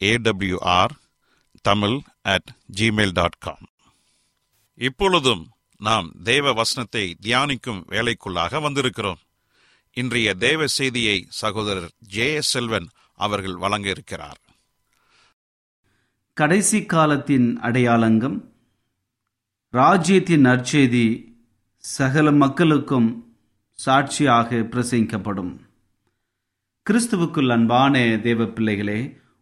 AWR 0.00 0.90
Tamil 1.60 2.00
at 2.22 2.50
Gmail 2.80 3.12
dot 3.12 3.38
com 3.38 3.68
இப்பொழுதும் 4.74 5.50
நாம் 5.76 6.12
தேவ 6.22 6.52
வசனத்தை 6.52 7.16
தியானிக்கும் 7.22 7.82
வேலைக்குள்ளாக 7.88 8.60
வந்திருக்கிறோம். 8.60 9.18
இன்றைய 9.92 10.34
தேவ 10.34 10.66
செய்தியை 10.66 11.26
சகோதரர் 11.28 11.90
ஜே 11.98 12.34
எஸ் 12.34 12.50
செல்வன் 12.50 12.88
அவர்கள் 13.14 13.54
வழங்க 13.54 13.88
இருக்கிறார் 13.88 14.40
கடைசி 16.34 16.84
காலத்தின் 16.84 17.58
அடையாளங்கம் 17.58 18.44
ராஜ்யத்தின் 19.70 20.44
நற்செய்தி 20.44 21.36
சகல 21.78 22.30
மக்களுக்கும் 22.32 23.36
சாட்சியாக 23.74 24.56
பிரசங்கிக்கப்படும். 24.56 25.60
கிறிஸ்துவுக்குள் 26.90 27.52
அன்பான 27.52 28.18
தேவ 28.22 28.46
பிள்ளைகளே 28.46 29.20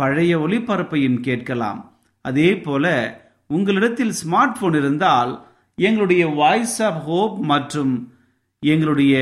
பழைய 0.00 0.32
ஒளிபரப்பையும் 0.38 1.20
கேட்கலாம். 1.20 1.80
அதே 2.24 2.48
போல 2.60 2.86
உங்களிடத்தில் 3.46 4.12
ஸ்மார்ட் 4.20 4.58
போன் 4.60 4.76
இருந்தால் 4.80 5.32
எங்களுடைய 5.74 6.26
வாய்ஸ் 6.40 6.82
ஆஃப் 6.82 7.00
ஹோப் 7.06 7.36
மற்றும் 7.52 7.94
எங்களுடைய 8.62 9.14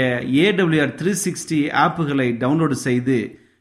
A W R 0.44 0.97
three 1.00 1.12
sixty 1.25 1.61
ஆப்புகளை 1.85 2.29
download 2.43 2.76
செய்து 2.87 3.19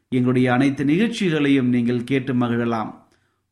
எங்களுடைய 0.10 0.48
அனைத்து 0.54 0.84
நிகழ்ச்சிகளையும் 0.86 1.70
நீங்கள் 1.76 2.04
கேட்டு 2.04 2.34
மகிழலாம். 2.34 2.92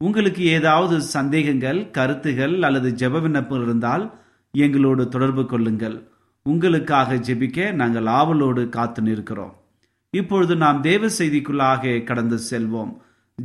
உங்களுக்கு 0.02 0.44
ஏதாவது 0.58 0.96
சந்தேகங்கள் 1.16 1.80
கருத்துகள் 1.92 2.56
அல்லது 2.63 2.90
ஜெப 3.02 3.22
விண்ணப்பங்கள் 3.22 3.68
இருந்தால் 3.68 4.06
எங்களோடு 4.54 5.04
தொடர்பு 5.08 5.46
கொள்ளுங்கள். 5.46 5.98
உங்களுக்காக 6.46 7.16
ஜெபிக்க 7.28 7.72
நாங்கள் 7.72 8.08
ஆவலோடு 8.19 8.69
காத்து 8.69 9.02
நிற்கிறோம். 9.02 9.54
இப்பொழுது 10.13 10.56
நாம் 10.56 10.81
தேவ 10.81 11.10
செய்திக்குள்ளாக 11.19 12.04
கடந்து 12.04 12.38
செல்வோம். 12.52 12.94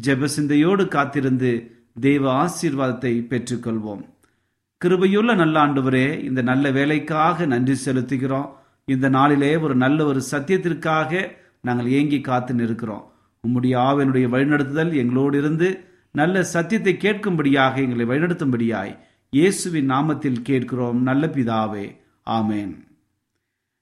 ஜெப 0.04 0.24
சிந்தையோடு 0.24 0.88
காத்திருந்து 0.88 1.78
தேவ 2.00 2.24
ஆசீர்வாதத்தை 2.44 3.12
பெற்றுக்கொள்வோம். 3.30 4.02
கிருபையுள்ள 4.84 5.34
நல்ல 5.34 5.66
ஆண்டவரே 5.66 6.22
இந்த 6.22 6.42
நல்ல 6.42 6.70
வேலைக்காக 6.70 7.46
நன்றி 7.46 7.76
செலுத்துகிறோம். 7.84 8.48
இந்த 8.84 9.08
நாளிலே 9.08 9.56
ஒரு 9.56 9.74
நல்ல 9.74 10.04
ஒரு 10.04 10.22
சத்தியத்திற்காக 10.30 11.36
நாங்கள் 11.60 11.88
ஏங்கி 11.88 12.20
காத்து 12.20 12.54
நிற்கிறோம். 12.54 13.12
உம்முடைய 13.44 13.74
ஆவினுடைய 13.88 14.28
வழிநடத்துதல் 14.28 14.92
எங்களோடு 14.94 15.38
இருந்து 15.38 15.84
நல்ல 16.10 16.42
சத்தியத்தை 16.42 16.96
கேட்கும்படியாக 16.96 17.74
எங்களை 17.76 18.06
வழிநடத்தும்படியாய் 18.06 18.98
இயேசுவின் 19.30 19.90
நாமத்தில் 19.90 20.42
கேட்கிறோம். 20.42 21.02
நல்ல 21.02 21.26
பிதாவே 21.26 21.96
ஆமேன். 22.26 22.84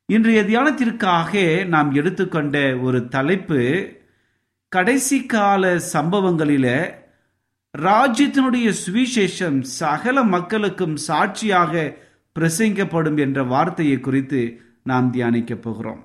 இன்றைய 0.07 0.43
தியானத்திற்காக 0.43 1.67
நாம் 1.67 1.93
எடுத்துக்கொண்ட 1.93 2.77
ஒரு 2.77 3.09
தலைப்பு 3.09 3.61
கடைசி 4.75 5.27
கால 5.27 5.65
சம்பவங்களில 5.93 6.69
ராஜ்யத்தினுடைய 7.79 8.69
சுவிசேஷம் 8.85 9.59
சகல 9.61 10.23
மக்களுக்கும் 10.23 10.97
சாட்சியாக 10.97 11.83
பிரசங்கிக்கப்படும் 12.37 13.19
என்ற 13.19 13.43
வார்த்தையை 13.43 14.01
குறித்து 14.01 14.41
நாம் 14.83 15.11
தியானிக்க 15.11 15.55
போகிறோம். 15.55 16.01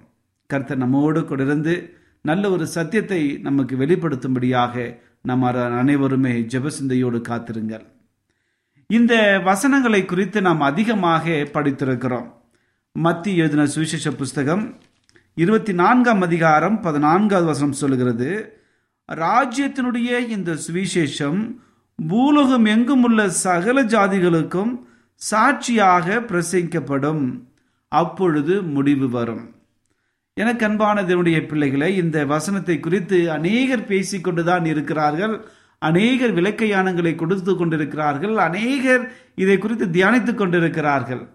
கர்த்தர் 0.47 0.77
நம்மோடு 0.77 1.21
கொண்டிருந்து 1.21 1.73
நல்ல 2.21 2.49
ஒரு 2.49 2.67
சத்தியத்தை 2.67 3.21
நமக்கு 3.47 3.77
வெளிப்படுத்தும்படியாக 3.77 4.99
நம்ம 5.21 5.51
அனைவருமே 5.81 6.33
ஜெபசிந்தையோடு 6.53 7.21
காத்திருங்கள். 7.21 7.85
இந்த 8.89 9.39
வசனங்களை 9.43 10.05
குறித்து 10.05 10.41
நாம் 10.41 10.61
அதிகமாக 10.61 11.25
படித்திருக்கிறோம். 11.53 12.29
மத்தி 12.95 13.33
எழுதின 13.35 13.65
சுவிசேஷ 13.65 14.11
புஸ்தகம் 14.11 14.63
இருபத்தி 15.33 15.73
நான்காம் 15.73 16.21
அதிகாரம் 16.21 16.79
பதினான்காவது 16.81 17.47
வசனம் 17.47 17.79
சொல்லுகிறது 17.81 18.29
ராஜ்யத்தினுடைய 19.15 20.29
இந்த 20.29 20.57
சுவிசேஷம் 20.71 21.55
பூலோகம் 22.07 22.65
எங்கும் 22.65 23.03
உள்ள 23.03 23.29
சகல 23.29 23.83
ஜாதிகளுக்கும் 23.83 24.79
சாட்சியாக 25.15 26.19
பிரசங்கிக்கப்படும். 26.19 27.39
அப்பொழுது 27.87 28.61
முடிவு 28.61 29.09
வரும். 29.09 29.55
எனக்கு 30.33 30.65
அன்பான 30.65 31.03
பிள்ளைகளை 31.03 31.95
இந்த 31.95 32.25
வசனத்தை 32.25 32.79
குறித்து 32.79 33.31
அநேகர் 33.31 33.87
பேசிக்கொண்டுதான் 33.87 34.65
இருக்கிறார்கள். 34.65 35.45
அநேகர் 35.79 36.33
விளக்கையானங்களை 36.33 37.15
கொடுத்து 37.15 37.55
கொண்டிருக்கிறார்கள். 37.55 38.37
அநேகர் 38.37 39.11
இதை 39.35 39.57
குறித்து 39.57 39.85
தியானித்துக் 39.85 40.35
கொண்டிருக்கிறார்கள். 40.35 41.27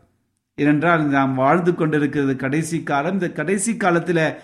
ஏனென்றால் 0.55 1.05
நாம் 1.07 1.35
வாழ்ந்து 1.35 1.75
கொண்டிருக்கிறது 1.75 2.37
கடைசி 2.37 2.83
காலம். 2.83 3.13
இந்த 3.13 3.33
கடைசி 3.33 3.77
காலத்தில் 3.77 4.35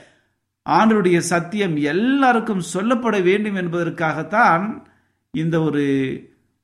ஆண்டருடைய 0.71 1.19
சத்தியம் 1.19 1.77
எல்லாருக்கும் 1.77 2.63
சொல்லப்பட 2.75 3.23
வேண்டும் 3.23 3.55
என்பதற்காகத்தான் 3.55 4.83
இந்த 5.31 5.61
ஒரு 5.61 5.85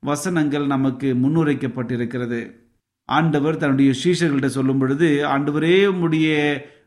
வசனங்கள் 0.01 0.67
நமக்கு 0.67 1.15
முன்னுரைக்கப்பட்டிருக்கிறது. 1.15 2.51
ஆண்டவர் 3.05 3.57
தன்னுடைய 3.57 3.93
சீஷர்கள்ட்ட 4.05 4.47
சொல்லும் 4.47 4.79
பொழுது 4.79 5.09
ஆண்டவரே 5.25 5.87
உடைய 5.87 6.31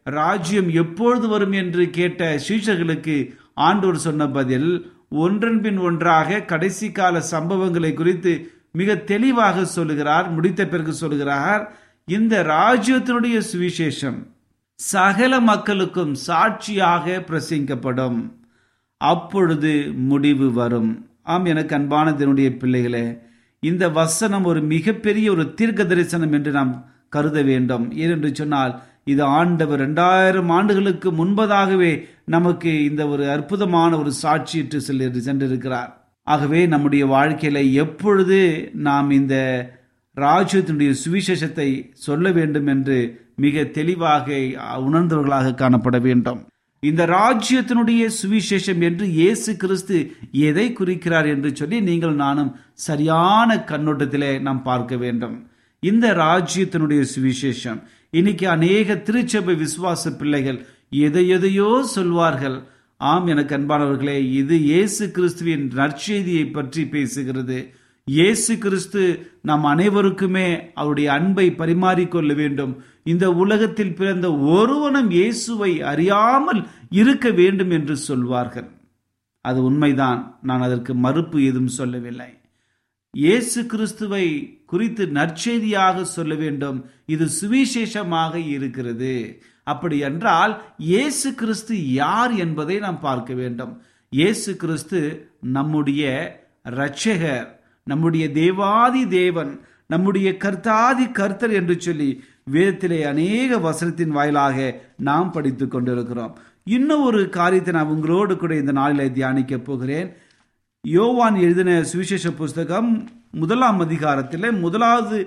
ராஜ்யம் 0.03 0.70
எப்பொழுது 0.70 1.27
வரும்? 1.27 1.51
என்று 1.51 1.89
கேட்ட 1.89 2.39
சீஷர்களுக்கு 2.50 3.36
ஆண்டவர் 3.53 3.98
சொன்ன 3.98 4.27
பதில் 4.27 4.91
ஒன்றன் 5.10 5.62
பின் 5.62 5.77
ஒன்றாக 5.77 6.41
கடைசி 6.41 6.91
கால 6.91 7.24
சம்பவங்களை 7.32 7.93
குறித்து 7.93 8.51
மிக 8.72 8.96
தெளிவாக 8.96 9.65
சொல்லுகிறார் 9.65 10.32
முடித்த 10.32 10.67
பிறகு 10.67 10.93
சொல்லுகிறார். 10.93 11.77
இந்த 12.05 12.43
ராஜ்யத்தினுடைய 12.43 13.41
சுவிசேஷம் 13.53 14.20
சகல 14.79 15.39
மக்களுக்கும் 15.39 16.13
சாட்சியாக 16.27 17.24
பிரசங்கிக்கப்படும். 17.27 18.19
அப்பொழுது 18.98 19.71
முடிவு 19.93 20.53
வரும். 20.53 20.91
ஆம் 21.24 21.45
எனக்கு 21.45 21.75
அன்பான 21.75 22.12
தினுடைய 22.12 22.57
பிள்ளைகளே 22.57 23.17
இந்த 23.63 23.89
வசனம் 23.89 24.43
ஒரு 24.43 24.62
மிகப்பெரிய 24.62 25.31
ஒரு 25.31 25.53
தீர்க்க 25.53 25.83
தரிசனம் 25.83 26.31
என்று 26.31 26.51
நாம் 26.51 26.71
கருத 27.09 27.41
வேண்டும். 27.41 27.91
ஏனென்று 27.91 28.29
சொன்னால் 28.33 28.74
இது 29.03 29.24
ஆண்டவர் 29.24 29.81
ரெண்டாயிரம் 29.81 30.51
ஆண்டுகளுக்கு 30.57 31.12
முன்பதாகவே 31.12 31.91
நமக்கு 32.25 32.83
இந்த 32.83 33.07
ஒரு 33.07 33.29
அற்புதமான 33.29 33.98
ஒரு 33.98 34.12
சாட்சியிட்டு 34.21 34.77
சென்று 34.77 35.21
சென்றிருக்கிறார். 35.27 35.91
ஆகவே 36.24 36.65
நம்முடைய 36.65 37.05
வாழ்க்கையில 37.05 37.71
எப்பொழுது 37.74 38.71
நாம் 38.74 39.09
இந்த 39.12 39.36
ராஜ்யத்தினுடைய 40.17 40.91
சுவிசேஷத்தை 41.03 41.69
சொல்ல 41.93 42.31
வேண்டும் 42.31 42.67
என்று 42.67 42.98
மிக 43.46 43.63
தெளிவாக 43.77 44.38
உணர்ந்தவர்களாக 44.88 45.58
காணப்பட 45.62 45.98
வேண்டும். 46.08 46.39
இந்த 46.84 47.03
ராஜ்யத்தினுடைய 47.17 48.03
சுவிசேஷம் 48.17 48.81
என்று 48.88 49.05
இயேசு 49.19 49.51
கிறிஸ்து 49.62 49.98
எதை 50.48 50.65
குறிக்கிறார் 50.79 51.27
என்று 51.34 51.50
சொல்லி 51.60 51.77
நீங்கள் 51.89 52.15
நானும் 52.24 52.51
சரியான 52.88 53.58
கண்ணோட்டத்திலே 53.72 54.31
நாம் 54.48 54.62
பார்க்க 54.69 54.98
வேண்டும். 55.03 55.36
இந்த 55.84 56.05
ராஜ்யத்தினுடைய 56.25 57.01
சுவிசேஷம். 57.13 57.79
இன்னைக்கு 58.19 58.46
அநேக 58.55 58.96
திருச்சபை 59.08 59.55
விசுவாச 59.63 60.13
பிள்ளைகள் 60.19 60.60
எதை 61.08 61.24
எதையோ 61.38 61.69
சொல்வார்கள். 61.96 62.58
ஆம் 63.01 63.27
எனக்கு 63.34 63.53
அன்பானவர்களே 63.58 64.17
இது 64.39 64.55
இயேசு 64.72 65.03
கிறிஸ்துவின் 65.17 65.65
நற்செய்தியை 65.79 66.46
பற்றி 66.55 66.81
பேசுகிறது. 66.96 67.60
இயேசு 68.08 68.58
கிறிஸ்து 68.58 69.01
நம் 69.41 69.63
அனைவருக்குமே 69.63 70.72
அவருடைய 70.74 71.12
அன்பை 71.12 71.50
பரிமாறிக்கொள்ள 71.51 72.36
வேண்டும். 72.36 72.84
இந்த 73.03 73.34
உலகத்தில் 73.34 73.94
பிறந்த 73.94 74.34
ஒருவனும் 74.36 75.10
இயேசுவை 75.10 75.82
அறியாமல் 75.82 76.68
இருக்க 76.89 77.29
வேண்டும் 77.29 77.72
என்று 77.72 77.98
சொல்வார்கள். 77.98 78.70
அது 79.41 79.63
உண்மைதான். 79.63 80.39
நான் 80.41 80.62
அதற்கு 80.62 80.94
மறுப்பு 80.96 81.44
எதுவும் 81.44 81.68
சொல்லவில்லை. 81.68 82.32
இயேசு 83.13 83.65
கிறிஸ்துவை 83.65 84.25
குறித்து 84.65 85.08
நற்செய்தியாக 85.08 86.03
சொல்ல 86.03 86.36
வேண்டும். 86.36 86.86
இது 87.06 87.25
சுவிசேஷமாக 87.41 88.36
இருக்கிறது. 88.56 89.13
அப்படி 89.63 90.00
என்றால் 90.00 90.62
இயேசு 90.77 91.34
கிறிஸ்து 91.34 91.94
யார் 91.94 92.36
என்பதை 92.36 92.79
நாம் 92.79 93.00
பார்க்க 93.00 93.34
வேண்டும். 93.34 93.82
இயேசு 94.10 94.56
கிறிஸ்து 94.56 95.29
நம்முடைய 95.41 96.03
இரட்சகர். 96.65 97.48
நம்முடைய 97.91 98.25
தேவாதி 98.39 99.01
தேவன் 99.19 99.51
நம்முடைய 99.93 100.29
கர்த்தாதி 100.43 101.05
கர்த்தர் 101.19 101.53
என்று 101.60 101.75
சொல்லி 101.86 102.10
வேதத்திலே 102.53 103.00
அநேக 103.12 103.58
வசனத்தின் 103.67 104.15
வாயிலாக 104.17 104.58
நாம் 105.08 105.31
படித்து 105.31 105.65
கொண்டிருக்கிறோம். 105.67 106.34
இன்னும் 106.75 107.03
ஒரு 107.03 107.22
காரியத்தை 107.38 107.72
நான் 107.74 107.93
உங்களோடு 107.93 108.34
கூட 108.38 108.53
இந்த 108.55 108.74
நாளில் 108.79 109.15
தியானிக்க 109.17 109.58
போகிறேன். 109.58 110.10
யோவான் 110.84 111.38
எழுதின 111.46 111.72
சுவிசேஷ 111.91 112.31
புஸ்தகம் 112.41 112.89
முதலாம் 113.41 113.79
அதிகாரத்தில் 113.86 114.48
முதலாவது 114.63 115.17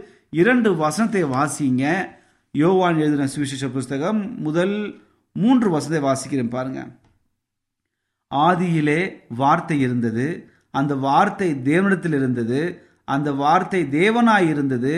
இரண்டு 0.40 0.70
வசனத்தை 0.82 1.22
வாசிங்க. 1.36 1.84
யோவான் 2.54 2.98
எழுதின 3.04 3.26
சுவிசேஷ 3.34 3.66
புஸ்தகம் 3.68 4.20
முதல் 4.40 4.76
மூன்று 5.36 5.68
வசனத்தை 5.70 6.02
வாசிக்கிறேன் 6.08 6.54
பாருங்க. 6.56 6.80
ஆதியிலே 8.30 9.00
வார்த்தை 9.40 9.76
இருந்தது. 9.80 10.26
அந்த 10.74 10.92
வார்த்தை 11.06 11.50
தேவனிடத்தில் 11.68 12.16
இருந்தது 12.20 12.62
அந்த 13.14 13.28
வார்த்தை 13.42 13.80
தேவனாய் 13.98 14.48
இருந்தது 14.52 14.96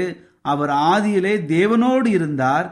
அவர் 0.52 0.72
ஆதியிலே 0.92 1.34
தேவனோடு 1.52 2.08
இருந்தார் 2.16 2.66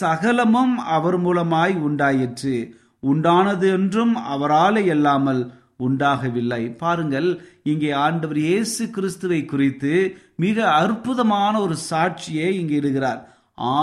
சகலமும் 0.00 0.74
அவர் 0.96 1.16
மூலமாய் 1.20 1.74
உண்டாயிற்று. 1.88 2.54
உண்டானது 3.02 3.66
என்றும் 3.78 4.14
அவராலே 4.34 4.82
இல்லாமல் 4.94 5.42
உண்டாகவில்லை. 5.86 6.62
பாருங்கள் 6.82 7.28
இங்கே 7.70 7.90
ஆண்டவர் 8.04 8.40
இயேசு 8.46 8.84
கிறிஸ்துவை 8.96 9.40
குறித்து 9.44 9.92
மிக 10.44 10.56
அற்புதமான 10.80 11.54
ஒரு 11.60 11.76
சாட்சியை 11.90 12.48
இங்கே 12.60 12.76
இடுகிறார். 12.80 13.20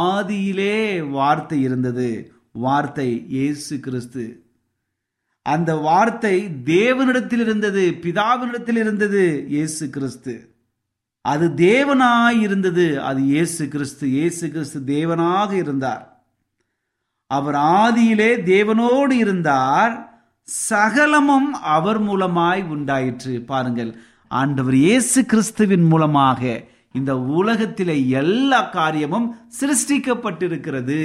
ஆதியிலே 0.05 0.75
வார்த்தை 1.09 1.59
இருந்தது 1.67 2.09
வார்த்தை 2.65 3.09
இயேசு 3.35 3.75
கிறிஸ்து. 3.85 4.25
அந்த 5.45 5.71
வார்த்தை 5.87 6.35
தேவனிடத்தில் 6.65 7.43
இருந்தது 7.45 7.83
பிதாவினிடத்தில் 8.03 8.79
இருந்தது 8.83 9.23
இயேசு 9.55 9.85
கிறிஸ்து. 9.95 10.33
அது 11.25 11.45
தேவனாய் 11.57 12.39
இருந்தது 12.47 12.85
அது 13.09 13.21
இயேசு 13.33 13.63
கிறிஸ்து. 13.67 14.05
இயேசு 14.17 14.45
கிறிஸ்து 14.55 14.79
தேவனாக 14.93 15.51
இருந்தார். 15.63 16.03
அவர் 17.31 17.55
ஆதியிலே 17.55 18.31
தேவனோடு 18.53 19.15
இருந்தார். 19.23 19.93
சகலமும் 20.69 21.49
அவர் 21.75 22.01
மூலமாய் 22.07 22.63
உண்டாயிற்று. 22.75 23.33
பாருங்கள் 23.51 23.91
ஆண்டவர் 24.41 24.77
இயேசு 24.87 25.19
கிறிஸ்துவின் 25.25 25.87
மூலமாக 25.93 26.41
இந்த 26.99 27.11
உலகத்திலே 27.39 27.97
எல்லா 28.21 28.59
காரியமும் 28.77 29.27
சிருஷ்டிக்கப்பட்டிருக்கிறது. 29.59 30.99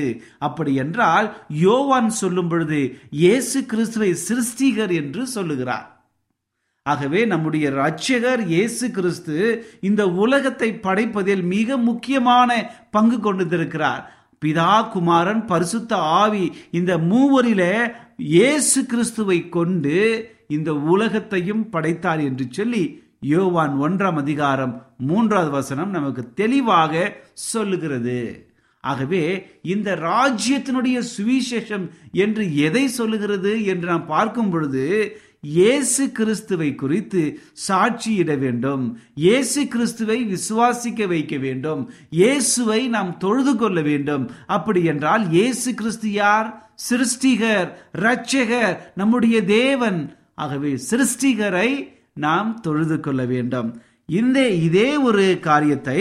அப்படி 0.49 0.75
என்றால் 0.85 1.28
யோவான் 1.64 2.11
சொல்லும் 2.20 2.50
பொழுது 2.52 2.80
இயேசு 3.23 3.59
கிறிஸ்துவை 3.73 4.12
சிருஷ்டிகர் 4.26 4.94
என்று 5.00 5.25
சொல்லுகிறார். 5.37 5.88
ஆகவே 6.87 7.20
நம்முடைய 7.32 7.66
ரட்சகர் 7.80 8.42
இயேசு 8.52 8.87
கிறிஸ்து 8.97 9.37
இந்த 9.88 10.02
உலகத்தை 10.25 10.70
படைப்பதில் 10.87 11.44
மிக 11.54 11.76
முக்கியமான 11.88 12.50
பங்கு 12.90 13.18
கொண்டிருக்கிறார். 13.20 14.02
பிதா 14.42 14.75
குமாரன் 14.92 15.42
பரிசுத்த 15.50 15.92
ஆவி 16.20 16.44
இந்த 16.78 16.92
மூவரிலே 17.11 17.73
இயேசு 18.35 18.80
கிறிஸ்துவை 18.92 19.38
கொண்டு 19.56 19.99
இந்த 20.56 20.70
உலகத்தையும் 20.92 21.64
படைத்தார் 21.75 22.23
என்று 22.28 22.44
சொல்லி 22.59 22.85
யோவான் 23.23 23.75
ஒன்றாம் 23.81 24.19
அதிகாரம் 24.19 24.87
மூன்றாவது 24.97 25.50
வசனம் 25.50 25.91
நமக்கு 25.91 26.23
தெளிவாக 26.35 26.93
சொல்லுகிறது. 27.33 28.49
ஆகவே 28.81 29.23
இந்த 29.62 29.89
ராஜ்யத்தினுடைய 29.95 30.99
சுவிசேஷம் 31.17 31.85
என்று 32.12 32.45
எதை 32.55 32.89
சொல்லுகிறது 32.89 33.65
என்று 33.65 33.87
நாம் 33.89 34.07
பார்க்கும் 34.07 34.50
பொழுது 34.50 34.87
இயேசு 35.43 36.12
கிறிஸ்துவை 36.12 36.75
குறித்து 36.75 37.41
சாட்சியிட 37.69 38.39
வேண்டும். 38.39 38.99
இயேசு 39.15 39.69
கிறிஸ்துவை 39.69 40.19
விசுவாசிக்க 40.35 41.07
வைக்க 41.07 41.37
வேண்டும். 41.37 41.83
இயேசுவை 42.11 42.81
நாம் 42.89 43.12
தொழுது 43.19 43.57
கொள்ள 43.57 43.81
வேண்டும். 43.81 44.31
அப்படி 44.47 44.85
என்றால் 44.85 45.31
இயேசு 45.31 45.75
கிறிஸ்து 45.75 46.11
யார்? 46.12 46.75
சிருஷ்டிகர் 46.89 47.71
இரட்சகர் 47.99 48.77
நம்முடைய 48.95 49.45
தேவன். 49.45 50.17
ஆகவே 50.35 50.79
சிருஷ்டிகரை 50.91 51.71
நாம் 52.12 52.61
தொழுது 52.61 53.00
கொள்ள 53.00 53.25
வேண்டும். 53.25 53.69
இந்த 54.07 54.49
இதே 54.49 54.97
ஒரு 54.97 55.38
காரியத்தை 55.40 55.99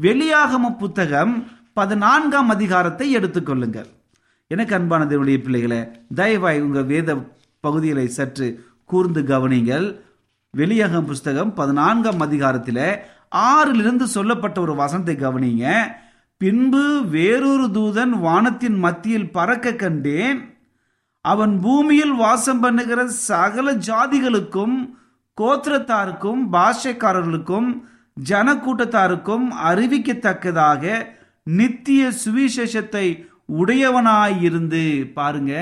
வெளியாகம 0.00 0.76
புத்தகம் 0.78 1.32
பதினான்காம் 1.72 2.48
அதிகாரத்தை 2.48 3.06
எடுத்துக்கொள்ளுங்கள் 3.16 3.88
எனக்கு 4.46 4.74
அன்பான 4.74 5.04
தேவனுடைய 5.04 5.38
பிள்ளைகளை 5.42 5.80
தயவாய் 6.16 6.60
உங்கள் 6.60 6.84
வேத 6.84 7.16
பகுதிகளை 7.60 8.06
சற்று 8.08 8.46
கூர்ந்து 8.84 9.22
கவனிங்கள். 9.22 9.86
வெளியாகம் 10.50 11.04
புஸ்தகம் 11.04 11.54
பதினான்காம் 11.54 12.20
அதிகாரத்தில் 12.20 12.84
ஆறிலிருந்து 13.36 14.02
சொல்லப்பட்ட 14.02 14.60
ஒரு 14.60 14.74
வசனத்தை 14.74 15.16
கவனிங்க. 15.16 15.64
பின்பு 16.36 16.84
வேறொரு 17.08 17.66
தூதன் 17.66 18.14
வானத்தின் 18.20 18.78
மத்தியில் 18.78 19.32
பறக்க 19.32 19.74
கண்டேன். 19.74 20.40
அவன் 21.20 21.60
பூமியில் 21.60 22.14
வாசம் 22.14 22.60
பண்ணுகிற 22.60 23.06
சகல 23.06 23.74
ஜாதிகளுக்கும் 23.88 24.76
கோத்திரத்தாருக்கும் 25.40 26.42
பாஷைக்காரர்களுக்கும் 26.52 27.68
ஜனக்கூட்டத்தாருக்கும் 28.30 29.46
அறிவிக்கத்தக்கதாக 29.64 30.82
நித்திய 31.42 32.10
சுவிசேஷத்தை 32.24 33.06
உடையவனாயிருந்து 33.62 34.82
பாருங்க. 35.12 35.52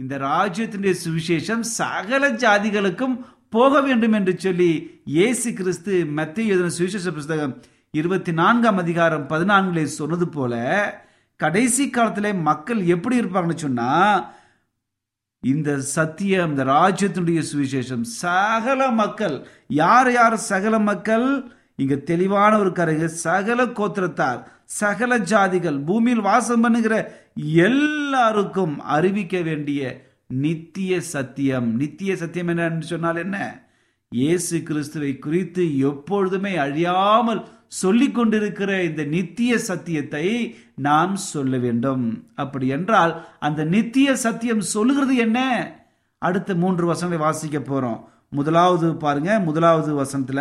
இந்த 0.00 0.18
ராஜ்யத்தினுடைய 0.18 0.94
சுவிசேஷம் 1.04 1.60
சகல 1.60 2.30
ஜாதிகளுக்கும் 2.30 3.14
போக 3.48 3.80
வேண்டும் 3.80 4.12
என்று 4.12 4.38
சொல்லி 4.38 4.70
இயேசு 5.06 5.52
கிறிஸ்து 5.52 6.04
மத்திய 6.12 6.52
எழுதின 6.52 6.68
சுவிசேஷ 6.68 7.10
புஸ்தகம் 7.10 7.54
இருபத்தி 7.90 8.32
நான்காம் 8.32 8.76
அதிகாரம் 8.76 9.28
பதினான்குல 9.28 9.82
சொன்னது 9.92 10.28
போல 10.28 10.54
கடைசி 11.40 11.90
காலத்தில் 11.90 12.42
மக்கள் 12.42 12.80
எப்படி 12.86 13.20
இருப்பாங்கன்னு 13.20 13.54
சொன்னா 13.56 13.90
இந்த 15.42 15.78
சத்தியம் 15.78 16.50
இந்த 16.50 16.64
ராஜ்யத்தினுடைய 16.64 17.40
சுவிசேஷம் 17.52 18.02
சகல 18.02 18.90
மக்கள் 18.90 19.46
யார் 19.66 20.12
யார் 20.12 20.36
சகல 20.36 20.78
மக்கள்? 20.78 21.26
இங்க 21.76 21.94
தெளிவான 21.96 22.58
ஒரு 22.58 22.72
கருகு 22.72 23.08
சகல 23.08 23.64
கோத்திரத்தார் 23.64 24.40
சகல 24.64 25.18
ஜாதிகள் 25.18 25.84
பூமியில் 25.84 26.20
வாசம் 26.20 26.60
பண்ணுகிற 26.60 26.94
எல்லாருக்கும் 27.54 28.80
அறிவிக்க 28.80 29.40
வேண்டிய 29.40 30.10
நித்திய 30.26 31.00
சத்தியம். 31.00 31.76
நித்திய 31.76 32.16
சத்தியம் 32.16 32.48
என்ன 32.48 32.80
சொன்னால் 32.80 33.16
என்ன? 33.16 33.64
இயேசு 34.08 34.62
கிறிஸ்துவை 34.62 35.18
குறித்து 35.18 35.78
எப்பொழுதுமே 35.78 36.56
அழியாமல் 36.56 37.48
சொல்லிக் 37.72 38.14
கொண்டிருக்கிற 38.14 38.70
இந்த 38.82 39.02
நித்திய 39.04 39.58
சத்தியத்தை 39.58 40.26
நாம் 40.74 41.16
சொல்ல 41.16 41.58
வேண்டும். 41.58 42.04
அப்படி 42.34 42.66
என்றால் 42.68 43.12
அந்த 43.38 43.64
நித்திய 43.64 44.16
சத்தியம் 44.16 44.60
சொல்லுகிறது 44.60 45.16
என்ன? 45.16 45.38
அடுத்த 46.18 46.54
மூன்று 46.54 46.86
வசனங்களை 46.86 47.24
வாசிக்க 47.24 47.58
போறோம். 47.58 48.00
முதலாவது 48.28 48.96
பாருங்க 48.96 49.38
முதலாவது 49.38 49.90
வசனத்துல 50.02 50.40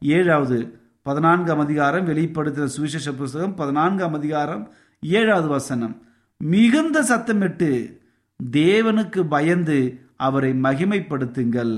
ஏழாவது 0.00 0.58
பதினான்காம் 1.02 1.58
அதிகாரம் 1.58 2.08
வெளிப்படுத்துகிற 2.08 2.64
சுவிசேஷ 2.64 3.12
புஸ்தகம் 3.12 3.54
பதினான்காம் 3.54 4.14
அதிகாரம் 4.14 4.64
ஏழாவது 5.00 5.48
வசனம். 5.48 5.94
மிகுந்த 6.36 7.02
சத்தமிட்டு 7.02 7.70
தேவனுக்கு 8.52 9.20
பயந்து 9.28 9.78
அவரை 10.16 10.52
மகிமைப்படுத்துங்கள். 10.66 11.74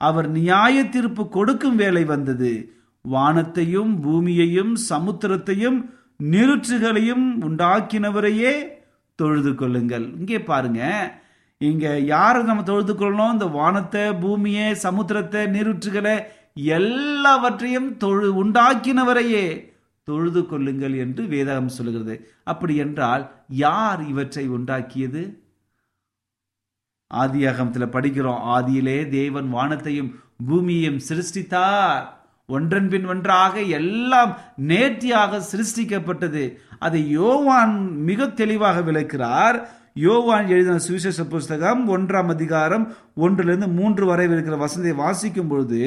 அவர் 0.00 0.28
நியாய 0.30 0.84
தீர்ப்பு 0.84 1.28
கொடுக்கும் 1.28 1.76
வேலை 1.76 2.04
வந்தது. 2.04 2.52
வானத்தையும் 3.02 4.00
பூமியையும் 4.00 4.76
சமுத்திரத்தையும் 4.88 5.90
நிருற்றுகளையும் 6.22 7.26
உண்டாக்கினவரையே 7.40 8.68
தொழுது 9.14 9.54
கொள்ளுங்கள். 9.54 10.18
இங்கே 10.18 10.42
பாருங்க. 10.42 11.12
இங்க 11.58 11.98
யாரை 11.98 12.42
நம்ம 12.42 12.62
தொழுது 12.62 12.94
கொள்ளணும்? 12.94 13.32
இந்த 13.32 13.46
வானத்தை 13.46 14.14
பூமியை 14.14 14.72
சமுத்திரத்தை 14.72 15.42
நீருற்றுகளை 15.56 16.24
எல்லாவற்றையும் 16.54 17.96
தொழு 17.96 18.44
உண்டாக்கினவரையே 18.44 19.70
தொழுது 20.02 20.46
கொள்ளுங்கள் 20.46 20.96
என்று 20.96 21.24
வேதகம் 21.24 21.66
சொல்லுகிறது. 21.66 22.28
அப்படி 22.44 22.76
என்றால் 22.76 23.32
யார் 23.48 24.08
இவற்றை 24.08 24.50
உண்டாக்கியது? 24.50 25.36
ஆதியாகமத்தில் 27.14 27.94
படிக்கிறோம். 27.94 28.42
ஆதியிலே 28.54 29.08
தேவன் 29.08 29.48
வானத்தையும் 29.48 30.20
பூமியையும் 30.46 31.00
சிருஷ்டித்தார். 31.08 32.20
ஒன்றன் 32.56 32.88
பின் 32.92 33.06
ஒன்றாக 33.06 33.54
எல்லாம் 33.78 34.32
நேர்த்தியாக 34.70 35.40
சிருஷ்டிக்கப்பட்டது. 35.52 36.44
அதை 36.78 37.00
யோவான் 37.18 37.74
மிக 38.08 38.28
தெளிவாக 38.40 38.80
விளக்கிறார். 38.88 39.58
யோவான் 39.94 40.46
எழுதின 40.48 40.78
சுவிசேஷ 40.78 41.24
புஸ்தகம் 41.24 41.80
ஒன்றாம் 41.88 42.30
அதிகாரம் 42.36 42.84
ஒன்றிலிருந்து 43.14 43.68
மூன்று 43.78 44.04
வரை 44.06 44.26
இருக்கிற 44.26 44.56
வசந்தை 44.64 44.92
வாசிக்கும் 44.94 45.48
பொழுது 45.48 45.82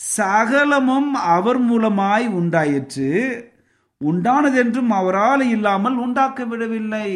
சகலமும் 0.00 1.10
அவர் 1.36 1.60
மூலமாய் 1.70 2.26
உண்டாயிற்று. 2.40 3.10
உண்டானதென்றும் 4.00 4.90
அவரால் 5.00 5.44
இல்லாமல் 5.48 5.96
உண்டாக்க 6.04 6.44
விடவில்லை 6.44 7.08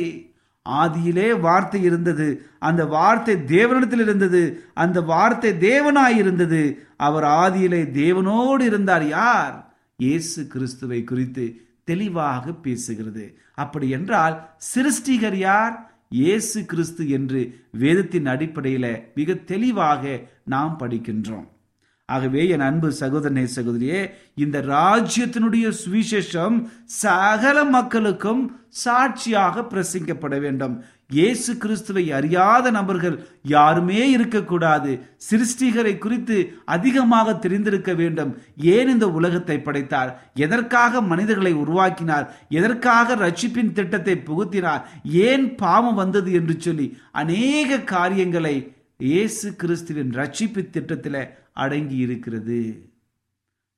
ஆதியிலே 0.69 1.40
வார்த்தை 1.40 1.83
இருந்தது. 1.83 2.47
அந்த 2.59 2.87
வார்த்தை 2.87 3.35
தேவனிடத்தில் 3.35 4.00
இருந்தது. 4.00 4.64
அந்த 4.75 5.00
வார்த்தை 5.00 5.50
தேவனாய் 5.50 6.17
இருந்தது. 6.17 6.62
அவர் 6.97 7.25
ஆதியிலே 7.25 7.83
தேவனோடு 8.00 8.61
இருந்தார். 8.61 9.09
யார்? 9.09 9.75
இயேசு 9.97 10.47
கிறிஸ்துவை 10.47 11.05
குறித்து 11.05 11.62
தெளிவாக 11.85 12.50
பேசுகிறது. 12.50 13.35
அப்படி 13.55 13.90
என்றால் 13.90 14.37
சிருஷ்டிகர் 14.75 15.35
யார்? 15.35 15.75
இயேசு 16.09 16.64
கிறிஸ்து 16.64 17.09
என்று 17.09 17.40
வேதத்தின் 17.71 18.26
அடிப்படையில் 18.26 19.11
மிக 19.14 19.35
தெளிவாக 19.35 20.21
நாம் 20.45 20.76
படிக்கின்றோம். 20.79 21.49
ஆகவே 22.14 22.43
என் 22.55 22.64
அன்பு 22.69 22.88
சகோதரனே 23.00 23.45
சகோதரியே 23.57 24.00
இந்த 24.43 24.57
ராஜ்யத்தினுடைய 24.76 25.67
சுவிசேஷம் 25.83 26.57
சகல 27.02 27.59
மக்களுக்கும் 27.76 28.43
சாட்சியாக 28.85 29.62
பிரசங்கிக்கப்பட 29.71 30.35
வேண்டும். 30.45 30.75
இயேசு 31.17 31.52
கிறிஸ்துவை 31.62 32.02
அறியாத 32.17 32.67
நபர்கள் 32.76 33.17
யாருமே 33.52 34.02
இருக்கக்கூடாது. 34.17 34.90
சிருஷ்டிகரை 35.29 35.95
குறித்து 36.05 36.37
அதிகமாக 36.75 37.35
தெரிந்திருக்க 37.45 37.93
வேண்டும். 38.00 38.33
ஏன் 38.75 38.90
இந்த 38.95 39.07
உலகத்தை 39.19 39.57
படைத்தார்? 39.61 40.12
எதற்காக 40.45 41.02
மனிதர்களை 41.12 41.52
உருவாக்கினார்? 41.62 42.29
எதற்காக 42.59 43.17
ரட்சிப்பின் 43.25 43.75
திட்டத்தை 43.79 44.17
புகுத்தினார்? 44.29 44.85
ஏன் 45.29 45.47
பாவம் 45.62 46.00
வந்தது 46.02 46.33
என்று 46.40 46.57
சொல்லி 46.67 46.88
அநேக 47.23 47.81
காரியங்களை 47.95 48.57
இயேசு 49.11 49.49
கிறிஸ்துவின் 49.61 50.11
ரட்சிப்பு 50.21 50.62
திட்டத்தில் 50.76 51.23
அடங்கி 51.52 51.97
இருக்கிறது 51.97 52.88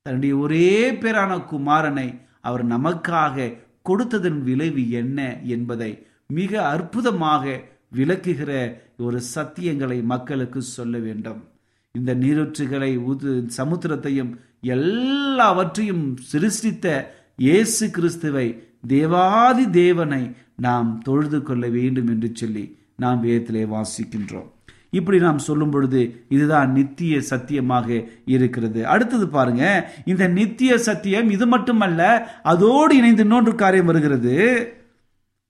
தன்னுடைய 0.02 0.36
ஒரே 0.36 0.90
பேரான 0.92 1.32
குமாரனை 1.50 2.20
அவர் 2.40 2.66
நமக்காக 2.66 3.56
கொடுத்ததன் 3.88 4.40
விளைவு 4.42 4.90
என்ன 4.90 5.40
என்பதை 5.42 6.06
மிக 6.26 6.68
அற்புதமாக 6.68 7.60
விளக்குகிற 7.96 8.78
ஒரு 8.96 9.20
சத்தியங்களை 9.34 10.02
மக்களுக்கு 10.02 10.62
சொல்ல 10.62 10.98
வேண்டும். 10.98 11.44
இந்த 11.92 12.14
நீரூற்றுகளை 12.14 12.96
உது 12.96 13.46
சமுத்திரத்தையும் 13.56 14.38
எல்லாவற்றையும் 14.60 16.16
சிருஷ்டித்த 16.32 17.14
இயேசு 17.36 17.90
கிறிஸ்துவை 17.90 18.62
தேவாதி 18.86 19.70
தேவனை 19.70 20.30
நாம் 20.56 21.02
தொழுது 21.02 21.42
கொள்ள 21.42 21.68
வேண்டும் 21.68 22.06
என்று 22.06 22.30
சொல்லி 22.32 22.78
நாம் 22.96 23.22
வேதத்திலே 23.24 23.64
வாசிக்கின்றோம். 23.74 24.50
இப்படி 24.98 25.18
நாம் 25.18 25.44
சொல்லும் 25.46 25.70
பொழுது 25.70 26.00
இதுதான் 26.28 26.70
நித்திய 26.72 27.20
சத்தியமாக 27.30 27.88
இருக்கிறது. 28.34 28.80
அடுத்தது 28.86 29.26
பாருங்க 29.28 29.64
இந்த 30.04 30.24
நித்திய 30.38 30.72
சத்தியம் 30.88 31.30
இது 31.30 31.46
மட்டுமல்ல 31.46 32.00
அதோடு 32.42 32.92
இணைந்து 32.96 33.24
இன்னொன்று 33.26 33.54
காரியம் 33.54 33.90
வருகிறது. 33.90 34.34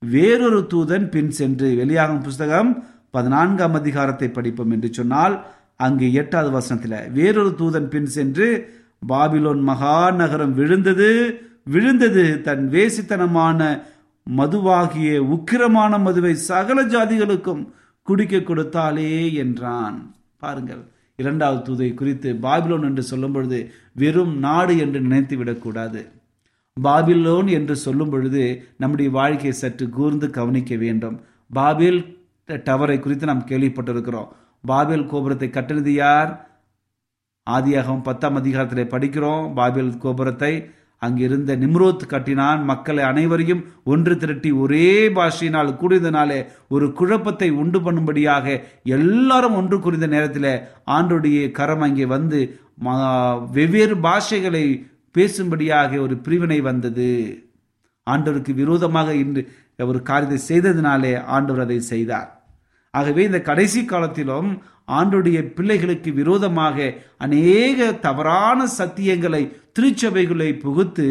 வேறொரு 0.03 0.61
தூதன் 0.75 1.09
பின் 1.11 1.33
சென்று 1.41 1.69
வெளியாகும் 1.81 2.23
புஸ்தகம் 2.23 2.71
பதினான்காம் 3.11 3.75
அதிகாரத்தை 3.75 4.29
படிப்போம் 4.29 4.71
என்று 4.71 4.89
சொன்னால் 4.93 5.35
அங்கு 5.77 6.07
எட்டாவது 6.13 6.51
வசனத்தில் 6.51 6.99
வேறொரு 7.13 7.53
தூதன் 7.59 7.91
பின் 7.95 8.11
சென்று 8.17 8.49
பாபிலோன் 9.09 9.63
மகா 9.71 9.99
நகரம் 10.23 10.55
விழுந்தது 10.55 11.11
விழுந்தது. 11.65 12.25
தன் 12.43 12.65
வேசித்தனமான 12.71 13.61
மதுவாகிய 14.27 15.11
உக்கிரமான 15.35 15.99
மதுவை 16.01 16.35
சகல 16.51 16.83
ஜாதிகளுக்கும் 16.95 17.63
குடிக்க 18.09 18.37
கொடுத்தாலே 18.39 19.11
என்றான். 19.43 19.99
பாருங்கள் 20.43 20.83
இரண்டாவது 21.19 21.61
தூதை 21.67 21.89
குறித்து 21.95 22.29
பாபிலோன் 22.43 22.87
என்று 22.89 23.03
சொல்லும் 23.03 23.33
பொழுது 23.33 23.59
வெறும் 23.93 24.35
நாடு 24.39 24.75
என்று 24.79 24.99
நினைத்து 25.01 25.37
விடக்கூடாது. 25.37 26.01
பாபிலோன் 26.77 27.49
என்று 27.51 27.75
சொல்லும் 27.77 28.11
பொழுது 28.11 28.43
நம்முடைய 28.79 29.09
வாழ்க்கையை 29.11 29.53
சற்று 29.53 29.87
கூர்ந்து 29.89 30.29
கவனிக்க 30.31 30.77
வேண்டும். 30.77 31.17
பாபில் 31.55 32.01
டவரை 32.69 32.97
குறித்து 33.01 33.27
நாம் 33.27 33.49
கேள்விப்பட்டிருக்கிறோம். 33.49 34.31
பாபில் 34.67 35.07
கோபுரத்தை 35.07 35.49
கட்டினது 35.51 35.93
யார்? 36.05 36.33
ஆதியாகவும் 37.47 38.07
பத்தாம் 38.09 38.39
அதிகாரத்தில் 38.41 38.93
படிக்கிறோம். 38.95 39.47
பாபில் 39.59 39.93
கோபுரத்தை 39.99 40.53
அங்கிருந்த 41.07 41.53
நிம்ரோத் 41.63 42.05
கட்டினான். 42.13 42.61
மக்களை 42.71 43.03
அனைவரையும் 43.11 43.63
ஒன்று 43.93 44.15
திரட்டி 44.23 44.51
ஒரே 44.63 44.89
பாஷையினால் 45.17 45.79
கூடியதனாலே 45.81 46.41
ஒரு 46.75 46.89
குழப்பத்தை 46.99 47.49
உண்டு 47.63 47.79
பண்ணும்படியாக 47.87 48.47
எல்லாரும் 48.99 49.57
ஒன்று 49.61 49.79
குறிந்த 49.87 50.09
நேரத்தில் 50.15 50.53
ஆண்டுடைய 50.97 51.39
கரம் 51.59 51.87
அங்கே 51.87 52.07
வந்து 52.17 52.41
வெவ்வேறு 53.57 53.97
பாஷைகளை 54.07 54.65
பேசும்படியாக 55.15 55.99
ஒரு 56.05 56.15
பிரிவினை 56.27 56.59
வந்தது. 56.69 57.11
ஆண்டவருக்கு 58.07 58.53
விரோதமாக 58.61 59.11
இன்று 59.23 59.43
ஒரு 59.91 59.99
காரியத்தை 60.09 60.39
செய்ததினாலே 60.51 61.13
ஆண்டவர் 61.35 61.65
அதை 61.65 61.81
செய்தார். 61.93 62.31
ஆகவே 62.95 63.23
இந்த 63.29 63.41
கடைசி 63.49 63.81
காலத்திலும் 63.85 64.49
ஆண்டுடைய 64.99 65.39
பிள்ளைகளுக்கு 65.57 66.11
விரோதமாக 66.21 66.87
அநேக 67.25 67.89
தவறான 68.07 68.67
சத்தியங்களை 68.79 69.43
திருச்சபைகளை 69.79 70.49
புகுத்து 70.65 71.07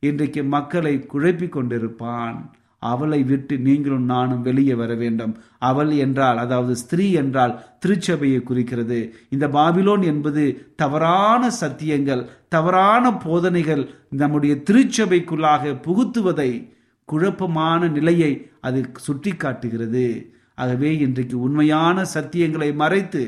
இன்றைக்கு 0.00 0.44
மக்களை 0.44 1.06
குழப்பிக் 1.06 1.56
கொண்டிருப்பான். 1.56 2.36
அவளை 2.78 3.22
விட்டு 3.22 3.58
நீங்களும் 3.58 4.04
நானும் 4.04 4.42
வெளியே 4.42 4.74
வர 4.74 4.94
வேண்டும். 4.94 5.36
அவள் 5.58 5.90
என்றால் 5.90 6.38
அதாவது 6.38 6.76
ஸ்திரீ 6.76 7.12
என்றால் 7.12 7.78
திருச்சபையை 7.78 8.42
குறிக்கிறது. 8.42 9.14
இந்த 9.28 9.48
பாபிலோன் 9.48 10.04
என்பது 10.04 10.72
தவறான 10.76 11.50
சத்தியங்கள் 11.60 12.28
தவறான 12.48 13.14
போதனைகள் 13.16 13.90
நம்முடைய 14.10 14.54
திருச்சபைக்குள்ளாக 14.70 15.80
புகுத்துவதை 15.86 16.72
குழப்பமான 17.04 17.88
நிலையை 17.88 18.50
அது 18.60 18.90
சுட்டி 18.96 19.32
காட்டுகிறது 19.36 20.34
ஆகவே 20.54 20.98
இன்றைக்கு 20.98 21.40
உண்மையான 21.40 22.04
சத்தியங்களை 22.14 22.74
மறைத்து 22.74 23.22